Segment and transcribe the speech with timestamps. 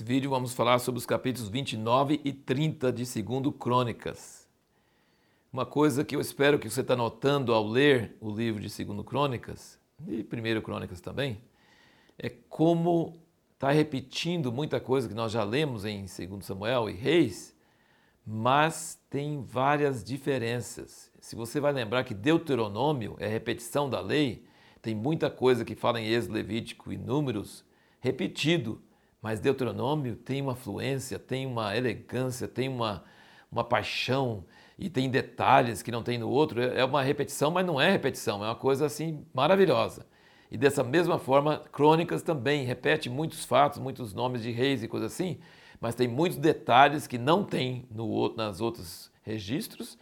[0.00, 4.48] Nesse vídeo vamos falar sobre os capítulos 29 e 30 de 2 Crônicas.
[5.52, 9.04] Uma coisa que eu espero que você está notando ao ler o livro de 2
[9.04, 9.78] Crônicas,
[10.08, 11.42] e 1 Crônicas também,
[12.18, 13.20] é como
[13.52, 17.54] está repetindo muita coisa que nós já lemos em 2 Samuel e Reis,
[18.26, 21.12] mas tem várias diferenças.
[21.20, 24.46] Se você vai lembrar que Deuteronômio é repetição da lei,
[24.80, 27.68] tem muita coisa que fala em Êxodo, Levítico e Números
[28.00, 28.80] repetido,
[29.22, 33.04] mas Deuteronômio tem uma fluência, tem uma elegância, tem uma,
[33.50, 34.44] uma paixão
[34.78, 36.62] e tem detalhes que não tem no outro.
[36.62, 40.06] É uma repetição, mas não é repetição, é uma coisa assim maravilhosa.
[40.50, 45.12] E dessa mesma forma, Crônicas também repete muitos fatos, muitos nomes de reis e coisas
[45.12, 45.38] assim,
[45.80, 49.98] mas tem muitos detalhes que não tem no, nas outros registros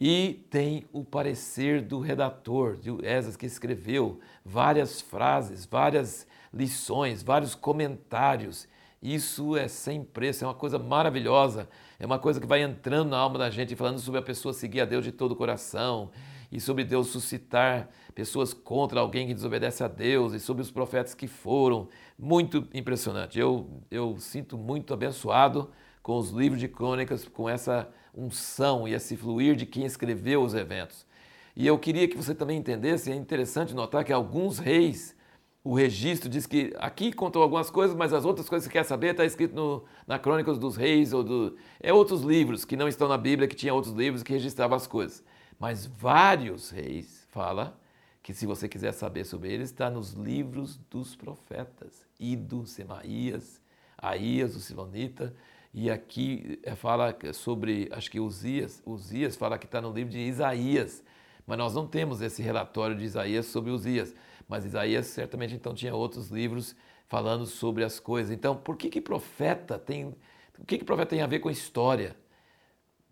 [0.00, 7.54] e tem o parecer do redator, de Esas, que escreveu várias frases, várias lições, vários
[7.54, 8.68] comentários.
[9.02, 11.68] Isso é sem preço, é uma coisa maravilhosa,
[11.98, 14.80] é uma coisa que vai entrando na alma da gente, falando sobre a pessoa seguir
[14.80, 16.10] a Deus de todo o coração,
[16.50, 21.14] e sobre Deus suscitar pessoas contra alguém que desobedece a Deus, e sobre os profetas
[21.14, 21.88] que foram.
[22.18, 23.40] Muito impressionante.
[23.40, 25.70] Eu, eu sinto muito abençoado
[26.02, 30.54] com os livros de crônicas, com essa unção e esse fluir de quem escreveu os
[30.54, 31.06] eventos.
[31.54, 35.14] E eu queria que você também entendesse, é interessante notar que alguns reis,
[35.62, 38.84] o registro diz que aqui contou algumas coisas, mas as outras coisas que você quer
[38.84, 42.88] saber está escrito no, na Crônicas dos Reis ou do, é outros livros que não
[42.88, 45.22] estão na Bíblia, que tinha outros livros que registravam as coisas.
[45.58, 47.78] Mas vários reis fala
[48.22, 53.60] que se você quiser saber sobre eles, está nos livros dos profetas, Ido, Semaías,
[53.98, 55.34] Aías, o Silonita,
[55.74, 60.18] e aqui eh, fala sobre, acho que Uzias, Uzias fala que está no livro de
[60.18, 61.02] Isaías,
[61.46, 64.14] mas nós não temos esse relatório de Isaías sobre Uzias,
[64.48, 66.76] mas Isaías certamente então tinha outros livros
[67.08, 68.30] falando sobre as coisas.
[68.30, 70.14] Então, por que que profeta tem,
[70.58, 72.16] o que que profeta tem a ver com história?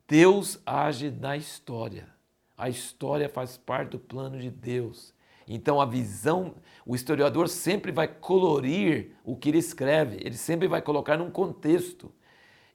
[0.06, 2.08] Deus age na história.
[2.56, 5.14] A história faz parte do plano de Deus.
[5.46, 6.54] Então a visão,
[6.84, 12.12] o historiador sempre vai colorir o que ele escreve, ele sempre vai colocar num contexto.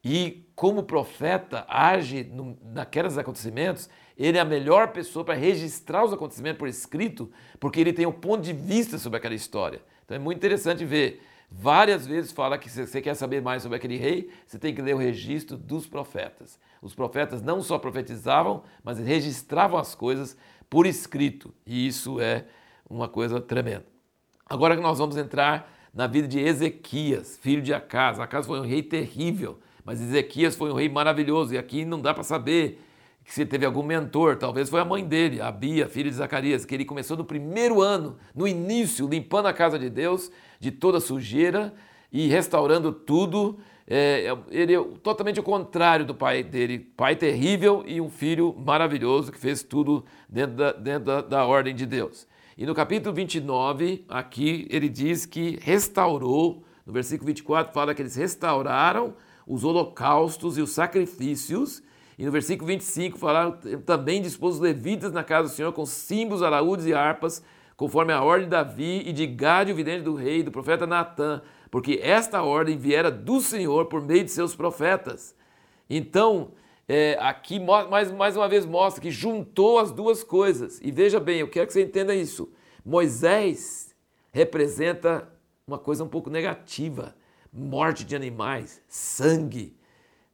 [0.05, 6.13] E como profeta age no, naqueles acontecimentos, ele é a melhor pessoa para registrar os
[6.13, 9.81] acontecimentos por escrito, porque ele tem um ponto de vista sobre aquela história.
[10.05, 11.23] Então é muito interessante ver.
[11.49, 14.81] Várias vezes fala que se você quer saber mais sobre aquele rei, você tem que
[14.81, 16.59] ler o registro dos profetas.
[16.83, 20.37] Os profetas não só profetizavam, mas registravam as coisas
[20.69, 21.51] por escrito.
[21.65, 22.45] E isso é
[22.87, 23.87] uma coisa tremenda.
[24.45, 28.19] Agora que nós vamos entrar na vida de Ezequias, filho de Acas.
[28.19, 32.13] Acas foi um rei terrível mas Ezequias foi um rei maravilhoso e aqui não dá
[32.13, 32.81] para saber
[33.25, 36.75] se teve algum mentor, talvez foi a mãe dele, a Bia, filha de Zacarias, que
[36.75, 41.73] ele começou no primeiro ano, no início, limpando a casa de Deus de toda sujeira
[42.11, 43.57] e restaurando tudo.
[43.87, 49.31] É, ele é totalmente o contrário do pai dele, pai terrível e um filho maravilhoso
[49.31, 52.27] que fez tudo dentro da, dentro da, da ordem de Deus.
[52.57, 58.15] E no capítulo 29, aqui ele diz que restaurou, no versículo 24 fala que eles
[58.15, 59.15] restauraram
[59.47, 61.83] os holocaustos e os sacrifícios.
[62.17, 66.41] E no versículo 25 falaram também dispôs os levitas na casa do Senhor com símbolos,
[66.41, 67.43] alaúdes e harpas,
[67.75, 71.41] conforme a ordem de Davi e de Gade, o vidente do rei, do profeta Natã,
[71.69, 75.35] porque esta ordem viera do Senhor por meio de seus profetas.
[75.89, 76.51] Então,
[76.87, 80.79] é, aqui mais, mais uma vez mostra que juntou as duas coisas.
[80.81, 82.49] E veja bem, eu quero que você entenda isso.
[82.83, 83.93] Moisés
[84.31, 85.27] representa
[85.67, 87.15] uma coisa um pouco negativa
[87.55, 89.75] morte de animais, sangue,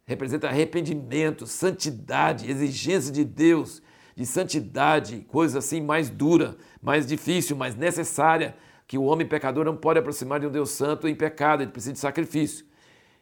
[0.06, 3.82] representa arrependimento, santidade, exigência de Deus,
[4.16, 8.56] de santidade, coisa assim mais dura, mais difícil, mais necessária,
[8.88, 11.94] que o homem pecador não pode aproximar de um Deus santo em pecado, ele precisa
[11.94, 12.66] de sacrifício.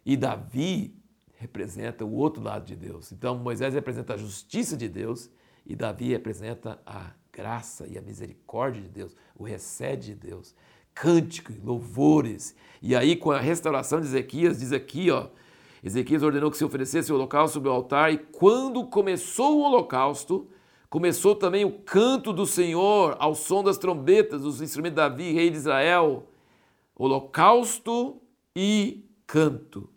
[0.05, 0.95] E Davi
[1.35, 3.11] representa o outro lado de Deus.
[3.11, 5.29] Então Moisés representa a justiça de Deus
[5.65, 10.55] e Davi representa a graça e a misericórdia de Deus, o recede de Deus
[10.99, 12.53] cânticos, louvores.
[12.81, 15.27] E aí, com a restauração de Ezequias, diz aqui, ó,
[15.81, 20.49] Ezequias ordenou que se oferecesse o holocausto sobre o altar, e quando começou o holocausto,
[20.89, 25.49] começou também o canto do Senhor ao som das trombetas, dos instrumentos de Davi, rei
[25.49, 26.27] de Israel.
[26.93, 28.21] Holocausto
[28.53, 29.89] e canto.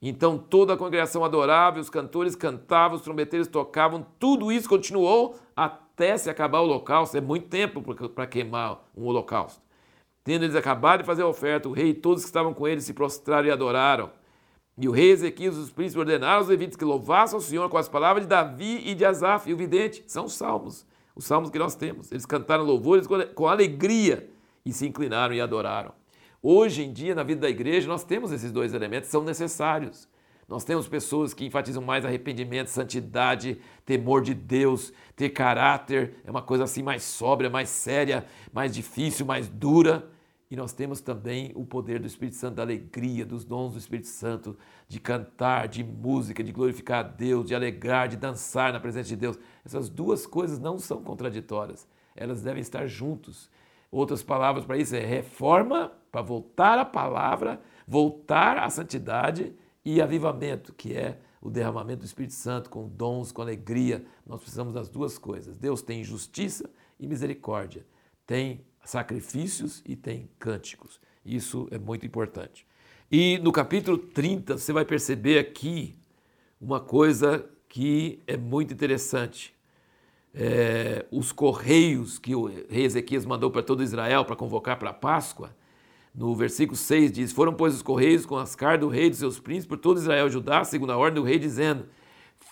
[0.00, 6.16] Então toda a congregação adorava, os cantores cantavam, os trombeteiros tocavam, tudo isso continuou até
[6.16, 7.16] se acabar o holocausto.
[7.16, 9.65] É muito tempo para queimar um holocausto.
[10.26, 12.80] Tendo eles acabado de fazer a oferta, o rei e todos que estavam com ele
[12.80, 14.10] se prostraram e adoraram.
[14.76, 17.78] E o rei Ezequias e os príncipes ordenaram aos levitas que louvassem o Senhor com
[17.78, 20.02] as palavras de Davi e de Asaf, e o vidente.
[20.08, 20.84] São os salmos,
[21.14, 22.10] os salmos que nós temos.
[22.10, 23.06] Eles cantaram louvores
[23.36, 24.28] com alegria
[24.64, 25.92] e se inclinaram e adoraram.
[26.42, 30.08] Hoje em dia, na vida da igreja, nós temos esses dois elementos, são necessários.
[30.48, 36.42] Nós temos pessoas que enfatizam mais arrependimento, santidade, temor de Deus, ter caráter, é uma
[36.42, 40.15] coisa assim mais sóbria, mais séria, mais difícil, mais dura.
[40.48, 44.06] E nós temos também o poder do Espírito Santo, da alegria, dos dons do Espírito
[44.06, 44.56] Santo,
[44.86, 49.16] de cantar, de música, de glorificar a Deus, de alegrar, de dançar na presença de
[49.16, 49.38] Deus.
[49.64, 53.50] Essas duas coisas não são contraditórias, elas devem estar juntos.
[53.90, 59.52] Outras palavras para isso é reforma, para voltar à palavra, voltar à santidade
[59.84, 64.04] e avivamento, que é o derramamento do Espírito Santo com dons, com alegria.
[64.24, 65.56] Nós precisamos das duas coisas.
[65.56, 67.86] Deus tem justiça e misericórdia,
[68.26, 71.00] tem sacrifícios e tem cânticos.
[71.24, 72.66] Isso é muito importante.
[73.10, 75.94] E no capítulo 30, você vai perceber aqui
[76.60, 79.54] uma coisa que é muito interessante.
[80.34, 84.94] É, os correios que o rei Ezequias mandou para todo Israel para convocar para a
[84.94, 85.54] Páscoa,
[86.14, 89.18] no versículo 6 diz: Foram, pois, os correios com as cartas do rei e dos
[89.18, 91.86] seus príncipes por todo Israel e Judá, segundo a ordem do rei, dizendo: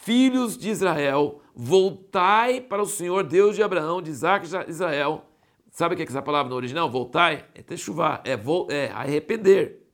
[0.03, 5.25] Filhos de Israel, voltai para o Senhor Deus de Abraão, de Isaac e de Israel.
[5.75, 6.89] Sabe o que é essa palavra no original?
[6.89, 8.35] Voltai é techuvá, é,
[8.73, 9.85] é arrepender.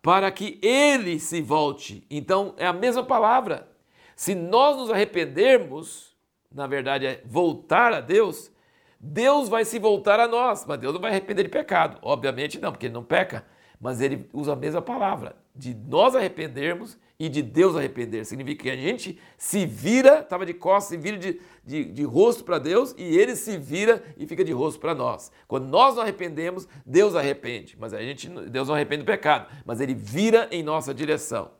[0.00, 2.06] Para que ele se volte.
[2.08, 3.68] Então é a mesma palavra.
[4.14, 6.16] Se nós nos arrependermos,
[6.54, 8.52] na verdade é voltar a Deus,
[9.00, 11.98] Deus vai se voltar a nós, mas Deus não vai arrepender de pecado.
[12.02, 13.44] Obviamente não, porque ele não peca,
[13.80, 18.24] mas ele usa a mesma palavra, de nós arrependermos e de Deus arrepender.
[18.26, 22.44] Significa que a gente se vira, estava de costas, se vira de, de, de rosto
[22.44, 25.32] para Deus e ele se vira e fica de rosto para nós.
[25.48, 29.80] Quando nós não arrependemos, Deus arrepende, mas a gente, Deus não arrepende do pecado, mas
[29.80, 31.50] ele vira em nossa direção.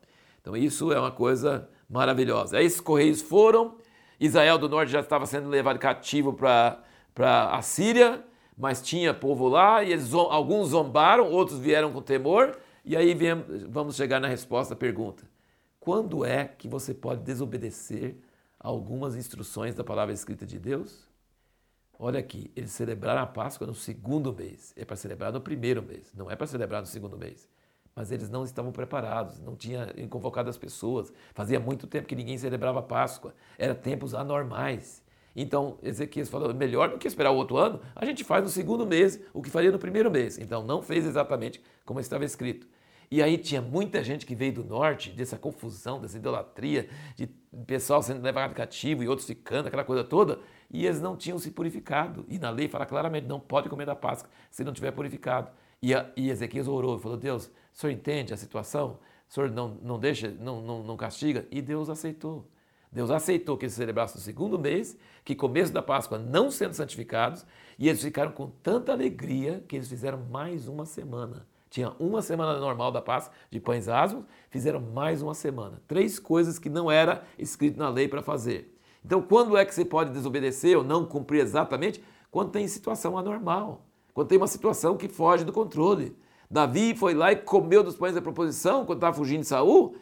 [0.40, 2.58] Então isso é uma coisa maravilhosa.
[2.58, 3.76] Aí esses correios foram,
[4.18, 6.82] Israel do Norte já estava sendo levado cativo para
[7.50, 8.22] a Síria,
[8.60, 12.58] mas tinha povo lá e eles, alguns zombaram, outros vieram com temor.
[12.84, 13.16] E aí
[13.68, 15.24] vamos chegar na resposta à pergunta:
[15.80, 18.16] quando é que você pode desobedecer
[18.58, 21.08] algumas instruções da palavra escrita de Deus?
[21.98, 24.74] Olha aqui, eles celebraram a Páscoa no segundo mês.
[24.76, 27.48] É para celebrar no primeiro mês, não é para celebrar no segundo mês.
[27.94, 31.12] Mas eles não estavam preparados, não tinham convocado as pessoas.
[31.34, 33.34] Fazia muito tempo que ninguém celebrava a Páscoa.
[33.58, 35.02] Era tempos anormais.
[35.34, 38.86] Então, Ezequias falou: melhor do que esperar o outro ano, a gente faz no segundo
[38.86, 40.38] mês o que faria no primeiro mês.
[40.38, 42.66] Então, não fez exatamente como estava escrito.
[43.10, 47.26] E aí tinha muita gente que veio do norte, dessa confusão, dessa idolatria, de
[47.66, 50.38] pessoal sendo levado cativo e outros ficando, aquela coisa toda,
[50.70, 52.24] e eles não tinham se purificado.
[52.28, 55.50] E na lei fala claramente: não pode comer da Páscoa se não tiver purificado.
[55.82, 58.98] E, a, e Ezequias orou e falou: Deus, o senhor entende a situação?
[59.28, 61.46] O senhor não, não deixa, não, não, não castiga?
[61.50, 62.48] E Deus aceitou.
[62.92, 67.46] Deus aceitou que eles celebrassem no segundo mês, que começo da Páscoa não sendo santificados,
[67.78, 71.46] e eles ficaram com tanta alegria que eles fizeram mais uma semana.
[71.70, 75.80] Tinha uma semana normal da Páscoa de pães asmos, fizeram mais uma semana.
[75.86, 78.76] Três coisas que não era escrito na lei para fazer.
[79.04, 82.02] Então, quando é que você pode desobedecer ou não cumprir exatamente?
[82.28, 86.16] Quando tem situação anormal, quando tem uma situação que foge do controle.
[86.50, 89.94] Davi foi lá e comeu dos pães da proposição quando estava fugindo de Saul,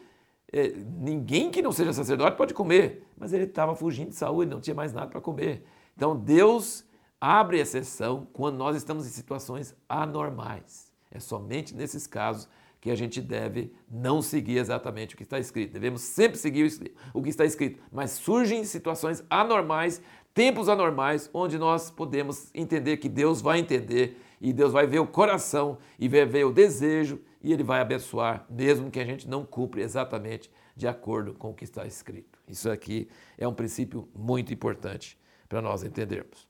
[0.51, 4.59] é, ninguém que não seja sacerdote pode comer, mas ele estava fugindo de saúde, não
[4.59, 5.63] tinha mais nada para comer.
[5.95, 6.85] Então Deus
[7.19, 10.91] abre exceção quando nós estamos em situações anormais.
[11.11, 12.47] É somente nesses casos
[12.81, 15.73] que a gente deve não seguir exatamente o que está escrito.
[15.73, 16.71] Devemos sempre seguir
[17.13, 20.01] o que está escrito, mas surgem situações anormais,
[20.33, 25.07] tempos anormais, onde nós podemos entender que Deus vai entender e Deus vai ver o
[25.07, 29.45] coração e vai ver o desejo e Ele vai abençoar, mesmo que a gente não
[29.45, 32.39] cumpra exatamente de acordo com o que está escrito.
[32.47, 35.17] Isso aqui é um princípio muito importante
[35.47, 36.47] para nós entendermos.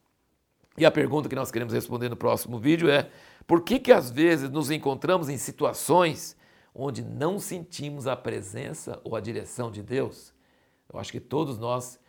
[0.77, 3.09] E a pergunta que nós queremos responder no próximo vídeo é:
[3.45, 6.37] por que que às vezes nos encontramos em situações
[6.73, 10.33] onde não sentimos a presença ou a direção de Deus?
[10.91, 11.99] Eu acho que todos nós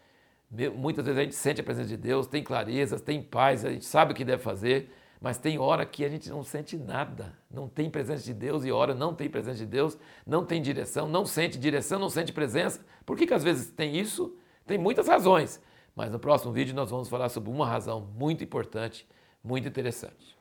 [0.76, 3.84] muitas vezes a gente sente a presença de Deus, tem clareza, tem paz, a gente
[3.84, 4.90] sabe o que deve fazer,
[5.20, 8.72] mas tem hora que a gente não sente nada, não tem presença de Deus e
[8.72, 12.84] hora não tem presença de Deus, não tem direção, não sente direção, não sente presença.
[13.04, 14.34] Por que, que às vezes tem isso?
[14.66, 15.60] Tem muitas razões,
[15.94, 19.06] mas no próximo vídeo nós vamos falar sobre uma razão muito importante,
[19.44, 20.39] muito interessante.